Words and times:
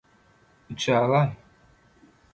–Üçe 0.73 0.95
alaý. 1.01 1.27